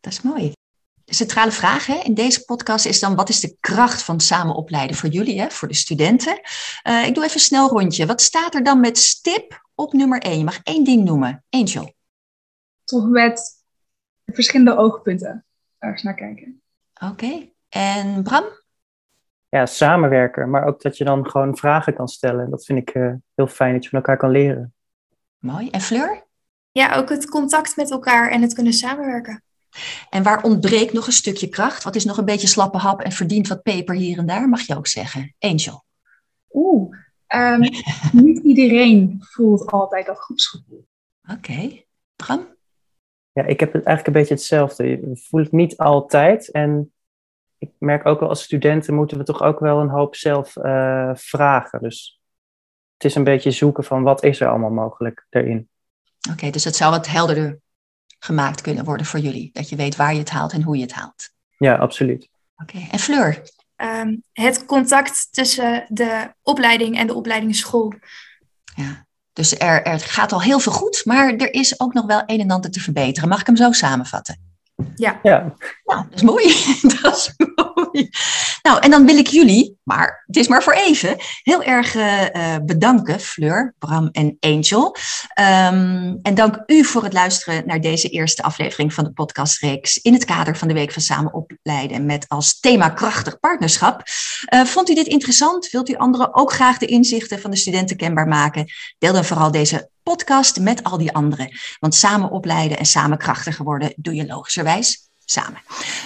Dat 0.00 0.12
is 0.12 0.22
mooi. 0.22 0.52
De 1.08 1.14
centrale 1.14 1.50
vraag 1.50 1.86
hè, 1.86 1.94
in 1.94 2.14
deze 2.14 2.44
podcast 2.44 2.86
is 2.86 3.00
dan: 3.00 3.14
wat 3.14 3.28
is 3.28 3.40
de 3.40 3.56
kracht 3.60 4.02
van 4.02 4.20
samen 4.20 4.54
opleiden 4.54 4.96
voor 4.96 5.08
jullie, 5.08 5.40
hè, 5.40 5.50
voor 5.50 5.68
de 5.68 5.74
studenten? 5.74 6.40
Uh, 6.88 7.06
ik 7.06 7.14
doe 7.14 7.24
even 7.24 7.36
een 7.36 7.40
snel 7.40 7.68
rondje. 7.68 8.06
Wat 8.06 8.20
staat 8.20 8.54
er 8.54 8.62
dan 8.62 8.80
met 8.80 8.98
stip 8.98 9.68
op 9.74 9.92
nummer 9.92 10.20
1? 10.20 10.38
Je 10.38 10.44
mag 10.44 10.60
één 10.62 10.84
ding 10.84 11.04
noemen. 11.04 11.44
Angel. 11.50 11.92
Toch 12.84 13.08
met 13.08 13.64
verschillende 14.24 14.76
oogpunten 14.76 15.44
ergens 15.78 16.02
naar 16.02 16.14
kijken. 16.14 16.62
Oké. 16.94 17.12
Okay. 17.12 17.52
En 17.68 18.22
Bram? 18.22 18.44
Ja, 19.48 19.66
samenwerken, 19.66 20.50
maar 20.50 20.66
ook 20.66 20.82
dat 20.82 20.96
je 20.96 21.04
dan 21.04 21.30
gewoon 21.30 21.56
vragen 21.56 21.94
kan 21.94 22.08
stellen. 22.08 22.50
Dat 22.50 22.64
vind 22.64 22.78
ik 22.88 22.94
uh, 22.94 23.12
heel 23.34 23.46
fijn 23.46 23.72
dat 23.72 23.82
je 23.82 23.88
van 23.88 23.98
elkaar 23.98 24.16
kan 24.16 24.30
leren. 24.30 24.74
Mooi. 25.38 25.70
En 25.70 25.80
Fleur? 25.80 26.26
Ja, 26.70 26.94
ook 26.94 27.08
het 27.08 27.28
contact 27.28 27.76
met 27.76 27.90
elkaar 27.90 28.30
en 28.30 28.42
het 28.42 28.54
kunnen 28.54 28.72
samenwerken. 28.72 29.42
En 30.10 30.22
waar 30.22 30.42
ontbreekt 30.42 30.92
nog 30.92 31.06
een 31.06 31.12
stukje 31.12 31.48
kracht? 31.48 31.84
Wat 31.84 31.96
is 31.96 32.04
nog 32.04 32.16
een 32.16 32.24
beetje 32.24 32.46
slappe 32.46 32.78
hap 32.78 33.00
en 33.00 33.12
verdient 33.12 33.48
wat 33.48 33.62
peper 33.62 33.94
hier 33.94 34.18
en 34.18 34.26
daar? 34.26 34.48
Mag 34.48 34.60
je 34.60 34.76
ook 34.76 34.86
zeggen. 34.86 35.34
Angel. 35.38 35.84
Oeh, 36.52 36.94
um, 37.34 37.60
niet 38.24 38.44
iedereen 38.44 39.16
voelt 39.20 39.66
altijd 39.66 40.06
dat 40.06 40.18
groepsgevoel. 40.18 40.86
Oké. 41.22 41.32
Okay. 41.32 41.86
Bram? 42.16 42.56
Ja, 43.32 43.44
ik 43.44 43.60
heb 43.60 43.72
het 43.72 43.84
eigenlijk 43.84 44.06
een 44.06 44.22
beetje 44.22 44.34
hetzelfde. 44.34 44.88
Je 44.88 45.20
voelt 45.28 45.44
het 45.44 45.52
niet 45.52 45.76
altijd. 45.76 46.50
En 46.50 46.92
ik 47.58 47.70
merk 47.78 48.06
ook 48.06 48.20
wel 48.20 48.28
als 48.28 48.42
studenten 48.42 48.94
moeten 48.94 49.18
we 49.18 49.24
toch 49.24 49.42
ook 49.42 49.58
wel 49.58 49.80
een 49.80 49.88
hoop 49.88 50.14
zelf 50.14 50.56
uh, 50.56 51.10
vragen. 51.14 51.80
Dus 51.80 52.20
het 52.92 53.04
is 53.04 53.14
een 53.14 53.24
beetje 53.24 53.50
zoeken 53.50 53.84
van 53.84 54.02
wat 54.02 54.24
is 54.24 54.40
er 54.40 54.48
allemaal 54.48 54.70
mogelijk 54.70 55.26
daarin. 55.30 55.68
Oké, 56.28 56.32
okay, 56.32 56.50
dus 56.50 56.64
het 56.64 56.76
zou 56.76 56.90
wat 56.90 57.06
helderder 57.06 57.60
gemaakt 58.18 58.60
kunnen 58.60 58.84
worden 58.84 59.06
voor 59.06 59.20
jullie. 59.20 59.50
Dat 59.52 59.68
je 59.68 59.76
weet 59.76 59.96
waar 59.96 60.12
je 60.12 60.18
het 60.18 60.30
haalt 60.30 60.52
en 60.52 60.62
hoe 60.62 60.76
je 60.76 60.82
het 60.82 60.92
haalt. 60.92 61.30
Ja, 61.58 61.76
absoluut. 61.76 62.28
Oké, 62.56 62.76
okay. 62.76 62.88
en 62.90 62.98
Fleur? 62.98 63.42
Um, 63.76 64.22
het 64.32 64.64
contact 64.66 65.28
tussen 65.30 65.84
de 65.88 66.34
opleiding 66.42 66.98
en 66.98 67.06
de 67.06 67.14
opleidingsschool. 67.14 67.94
Ja, 68.74 69.06
dus 69.32 69.58
er, 69.58 69.82
er 69.82 70.00
gaat 70.00 70.32
al 70.32 70.42
heel 70.42 70.60
veel 70.60 70.72
goed, 70.72 71.02
maar 71.04 71.34
er 71.34 71.52
is 71.52 71.80
ook 71.80 71.92
nog 71.92 72.06
wel 72.06 72.22
een 72.26 72.40
en 72.40 72.50
ander 72.50 72.70
te 72.70 72.80
verbeteren. 72.80 73.28
Mag 73.28 73.40
ik 73.40 73.46
hem 73.46 73.56
zo 73.56 73.72
samenvatten? 73.72 74.40
Ja. 74.94 75.20
ja. 75.22 75.54
Nou, 75.84 76.04
dat 76.04 76.14
is 76.14 76.22
mooi. 76.22 76.44
dat 77.02 77.16
is 77.16 77.34
Nou, 78.62 78.80
en 78.80 78.90
dan 78.90 79.06
wil 79.06 79.16
ik 79.16 79.26
jullie, 79.26 79.78
maar 79.82 80.24
het 80.26 80.36
is 80.36 80.48
maar 80.48 80.62
voor 80.62 80.72
even, 80.72 81.16
heel 81.42 81.62
erg 81.62 81.94
uh, 81.94 82.56
bedanken, 82.62 83.20
Fleur, 83.20 83.74
Bram 83.78 84.08
en 84.12 84.36
Angel. 84.40 84.96
Um, 85.40 86.18
en 86.22 86.34
dank 86.34 86.62
u 86.66 86.84
voor 86.84 87.02
het 87.02 87.12
luisteren 87.12 87.66
naar 87.66 87.80
deze 87.80 88.08
eerste 88.08 88.42
aflevering 88.42 88.94
van 88.94 89.04
de 89.04 89.12
podcastreeks 89.12 89.96
in 89.96 90.12
het 90.12 90.24
kader 90.24 90.56
van 90.56 90.68
de 90.68 90.74
Week 90.74 90.92
van 90.92 91.02
Samen 91.02 91.34
Opleiden 91.34 92.06
met 92.06 92.28
als 92.28 92.60
thema 92.60 92.88
krachtig 92.88 93.40
partnerschap. 93.40 94.02
Uh, 94.54 94.64
vond 94.64 94.90
u 94.90 94.94
dit 94.94 95.06
interessant? 95.06 95.70
Wilt 95.70 95.88
u 95.88 95.94
anderen 95.94 96.34
ook 96.34 96.52
graag 96.52 96.78
de 96.78 96.86
inzichten 96.86 97.40
van 97.40 97.50
de 97.50 97.56
studenten 97.56 97.96
kenbaar 97.96 98.28
maken? 98.28 98.66
Deel 98.98 99.12
dan 99.12 99.24
vooral 99.24 99.50
deze 99.50 99.90
podcast 100.02 100.60
met 100.60 100.84
al 100.84 100.98
die 100.98 101.12
anderen. 101.12 101.58
Want 101.78 101.94
samen 101.94 102.30
opleiden 102.30 102.78
en 102.78 102.86
samen 102.86 103.18
krachtiger 103.18 103.64
worden 103.64 103.92
doe 103.96 104.14
je 104.14 104.26
logischerwijs 104.26 105.07
samen. 105.30 105.60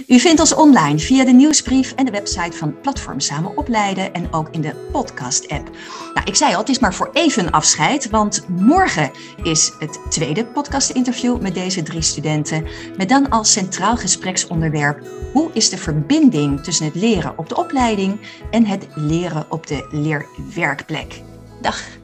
U 0.06 0.18
vindt 0.18 0.40
ons 0.40 0.54
online 0.54 0.98
via 0.98 1.24
de 1.24 1.32
nieuwsbrief 1.32 1.92
en 1.92 2.04
de 2.04 2.10
website 2.10 2.56
van 2.56 2.80
Platform 2.80 3.20
Samen 3.20 3.56
Opleiden 3.56 4.12
en 4.12 4.32
ook 4.32 4.48
in 4.50 4.60
de 4.60 4.88
podcast-app. 4.92 5.70
Nou, 6.14 6.26
ik 6.26 6.34
zei 6.34 6.52
al, 6.52 6.58
het 6.58 6.68
is 6.68 6.78
maar 6.78 6.94
voor 6.94 7.10
even 7.12 7.50
afscheid, 7.50 8.10
want 8.10 8.48
morgen 8.48 9.10
is 9.42 9.72
het 9.78 10.00
tweede 10.08 10.44
podcast-interview 10.44 11.40
met 11.40 11.54
deze 11.54 11.82
drie 11.82 12.02
studenten. 12.02 12.66
Met 12.96 13.08
dan 13.08 13.28
als 13.28 13.52
centraal 13.52 13.96
gespreksonderwerp: 13.96 15.06
hoe 15.32 15.50
is 15.52 15.68
de 15.68 15.78
verbinding 15.78 16.62
tussen 16.62 16.86
het 16.86 16.94
leren 16.94 17.38
op 17.38 17.48
de 17.48 17.56
opleiding 17.56 18.20
en 18.50 18.66
het 18.66 18.86
leren 18.94 19.46
op 19.48 19.66
de 19.66 19.86
leerwerkplek? 19.90 21.22
Dag! 21.60 22.00